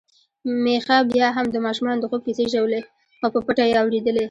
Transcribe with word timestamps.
میښه 0.63 0.97
بيا 1.11 1.27
هم 1.37 1.45
د 1.51 1.57
ماشومانو 1.65 2.01
د 2.01 2.05
خوب 2.11 2.21
کیسې 2.27 2.45
ژولي، 2.53 2.81
خو 3.19 3.27
په 3.33 3.39
پټه 3.45 3.63
يې 3.69 3.75
اوريدلې. 3.81 4.19